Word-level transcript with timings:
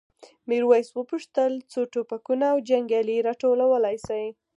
میرويس 0.49 0.87
وپوښتل 0.93 1.51
څو 1.71 1.79
ټوپکونه 1.91 2.45
او 2.53 2.57
جنګیالي 2.69 3.17
راټولولی 3.27 3.95
شئ؟ 4.05 4.25